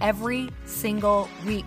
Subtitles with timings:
[0.00, 1.66] every single week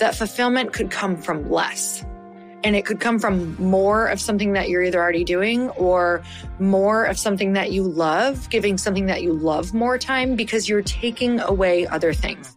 [0.00, 2.04] that fulfillment could come from less.
[2.62, 6.22] And it could come from more of something that you're either already doing or
[6.58, 10.82] more of something that you love, giving something that you love more time because you're
[10.82, 12.56] taking away other things.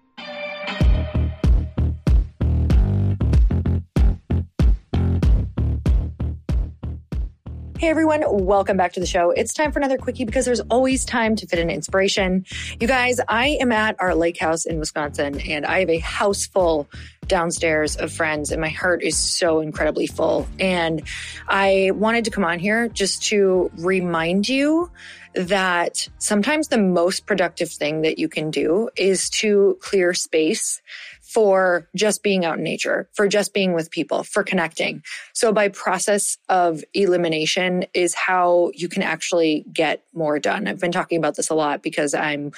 [7.83, 9.31] Hey everyone, welcome back to the show.
[9.31, 12.45] It's time for another quickie because there's always time to fit in inspiration.
[12.79, 16.45] You guys, I am at our lake house in Wisconsin and I have a house
[16.47, 16.87] full
[17.27, 20.47] downstairs of friends and my heart is so incredibly full.
[20.59, 21.03] And
[21.49, 24.89] I wanted to come on here just to remind you
[25.35, 30.81] that sometimes the most productive thing that you can do is to clear space
[31.33, 35.01] for just being out in nature, for just being with people, for connecting.
[35.33, 40.67] So by process of elimination is how you can actually get more done.
[40.67, 42.51] I've been talking about this a lot because I'm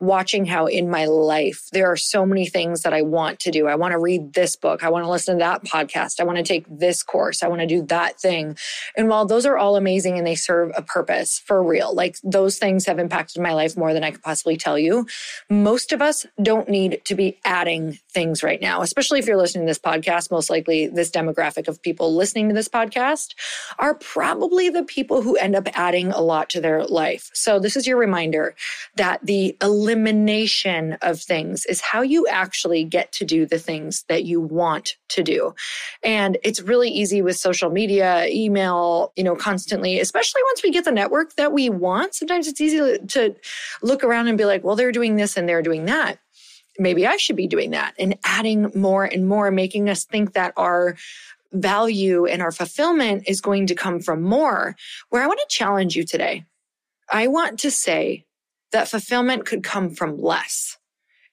[0.00, 3.66] watching how in my life there are so many things that I want to do.
[3.66, 4.82] I want to read this book.
[4.82, 6.18] I want to listen to that podcast.
[6.18, 7.42] I want to take this course.
[7.42, 8.56] I want to do that thing.
[8.96, 12.56] And while those are all amazing and they serve a purpose for real, like those
[12.56, 15.06] things have impacted my life more than I could possibly tell you.
[15.50, 19.36] Most of us don't need to be adding things things right now, especially if you're
[19.36, 20.30] listening to this podcast.
[20.30, 23.34] Most likely, this demographic of people listening to this podcast
[23.80, 27.30] are probably the people who end up adding a lot to their life.
[27.34, 28.54] So, this is your reminder
[28.94, 34.22] that the elimination of things is how you actually get to do the things that
[34.24, 35.52] you want to do.
[36.04, 40.84] And it's really easy with social media, email, you know, constantly, especially once we get
[40.84, 42.14] the network that we want.
[42.14, 43.34] Sometimes it's easy to
[43.82, 46.18] look around and be like, well, they're doing this and they're doing that
[46.78, 50.52] maybe I should be doing that and adding more and more, making us think that
[50.56, 50.96] our
[51.52, 54.74] value and our fulfillment is going to come from more.
[55.10, 56.44] Where I want to challenge you today,
[57.10, 58.24] I want to say
[58.72, 60.78] that fulfillment could come from less.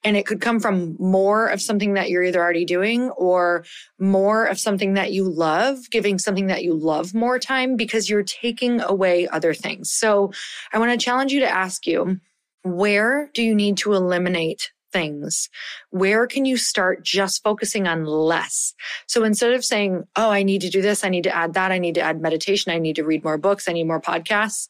[0.02, 3.66] And it could come from more of something that you're either already doing or
[3.98, 8.22] more of something that you love, giving something that you love more time because you're
[8.22, 9.90] taking away other things.
[9.90, 10.32] So
[10.72, 12.18] I want to challenge you to ask you,
[12.62, 15.48] where do you need to eliminate things?
[15.90, 18.74] Where can you start just focusing on less?
[19.06, 21.04] So instead of saying, Oh, I need to do this.
[21.04, 21.72] I need to add that.
[21.72, 22.72] I need to add meditation.
[22.72, 23.68] I need to read more books.
[23.68, 24.68] I need more podcasts.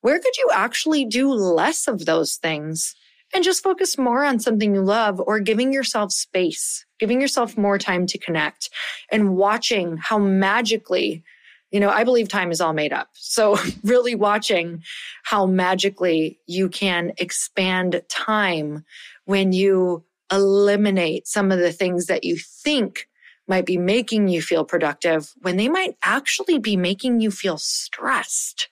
[0.00, 2.94] Where could you actually do less of those things
[3.34, 7.78] and just focus more on something you love or giving yourself space, giving yourself more
[7.78, 8.70] time to connect
[9.10, 11.24] and watching how magically
[11.72, 13.08] you know, I believe time is all made up.
[13.14, 14.82] So really watching
[15.24, 18.84] how magically you can expand time
[19.26, 23.08] when you eliminate some of the things that you think
[23.46, 28.68] might be making you feel productive when they might actually be making you feel stressed.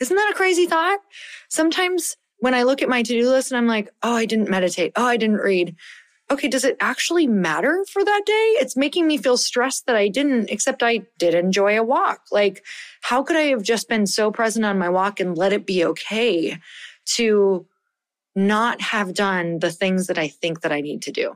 [0.00, 0.98] Isn't that a crazy thought?
[1.48, 4.92] Sometimes when I look at my to-do list and I'm like, oh, I didn't meditate.
[4.96, 5.76] Oh, I didn't read.
[6.30, 8.56] Okay, does it actually matter for that day?
[8.60, 12.26] It's making me feel stressed that I didn't, except I did enjoy a walk.
[12.30, 12.64] Like,
[13.02, 15.84] how could I have just been so present on my walk and let it be
[15.84, 16.58] okay
[17.16, 17.66] to
[18.46, 21.34] not have done the things that I think that I need to do.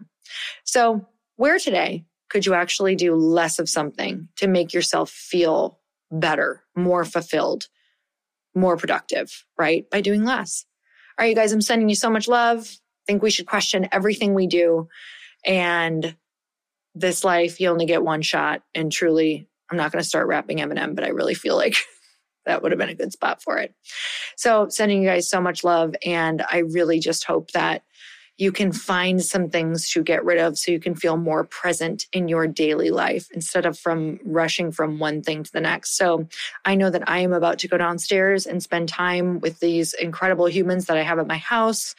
[0.65, 1.07] So
[1.37, 5.79] where today could you actually do less of something to make yourself feel
[6.11, 7.69] better, more fulfilled,
[8.55, 9.89] more productive, right?
[9.91, 10.65] By doing less.
[11.19, 12.61] All right, you guys, I'm sending you so much love.
[12.61, 14.89] I think we should question everything we do.
[15.45, 16.17] And
[16.95, 18.63] this life, you only get one shot.
[18.75, 21.77] And truly, I'm not going to start rapping Eminem, but I really feel like
[22.47, 23.75] that would have been a good spot for it.
[24.37, 25.95] So, sending you guys so much love.
[26.05, 27.83] And I really just hope that
[28.37, 32.07] you can find some things to get rid of so you can feel more present
[32.13, 35.97] in your daily life instead of from rushing from one thing to the next.
[35.97, 36.27] So
[36.65, 40.47] I know that I am about to go downstairs and spend time with these incredible
[40.47, 41.95] humans that I have at my house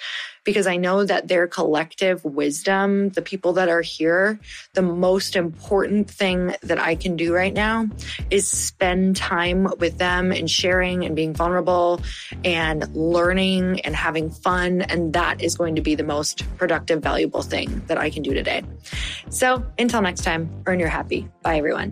[0.46, 4.40] because I know that their collective wisdom, the people that are here,
[4.74, 7.90] the most important thing that I can do right now
[8.30, 12.00] is spend time with them and sharing and being vulnerable
[12.46, 14.84] and learning and having fun.
[14.84, 18.34] And that is going to be the most productive, valuable thing that I can do
[18.34, 18.64] today.
[19.30, 21.28] So until next time, earn your happy.
[21.42, 21.92] Bye, everyone.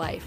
[0.00, 0.26] life.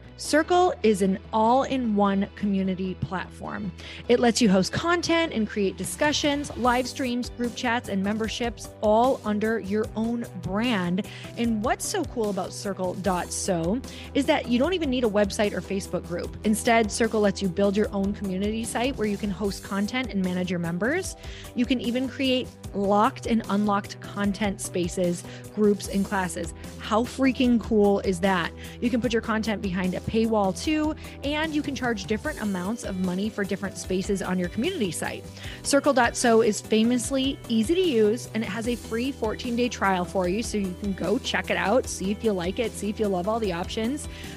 [0.21, 3.71] Circle is an all in one community platform.
[4.07, 9.19] It lets you host content and create discussions, live streams, group chats, and memberships all
[9.25, 11.07] under your own brand.
[11.37, 13.81] And what's so cool about Circle.so
[14.13, 16.37] is that you don't even need a website or Facebook group.
[16.43, 20.23] Instead, Circle lets you build your own community site where you can host content and
[20.23, 21.15] manage your members.
[21.55, 25.23] You can even create locked and unlocked content spaces,
[25.55, 26.53] groups, and classes.
[26.79, 28.51] How freaking cool is that?
[28.79, 32.83] You can put your content behind a paywall too, and you can charge different amounts
[32.83, 35.23] of money for different spaces on your community site.
[35.63, 40.27] Circle.so is famously easy to use and it has a free 14 day trial for
[40.27, 40.43] you.
[40.43, 43.07] So you can go check it out, see if you like it, see if you
[43.07, 44.07] love all the options.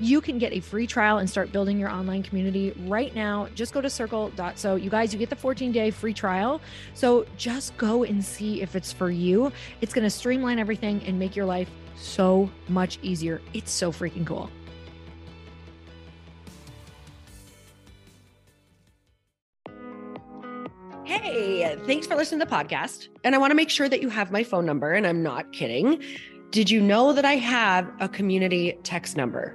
[0.00, 3.48] You can get a free trial and start building your online community right now.
[3.54, 4.74] Just go to circle.so.
[4.74, 6.60] You guys, you get the 14 day free trial.
[6.94, 9.52] So just go and see if it's for you.
[9.80, 13.40] It's going to streamline everything and make your life so much easier.
[13.52, 14.50] It's so freaking cool.
[21.04, 23.08] Hey, thanks for listening to the podcast.
[23.22, 25.52] And I want to make sure that you have my phone number, and I'm not
[25.52, 26.02] kidding.
[26.50, 29.54] Did you know that I have a community text number?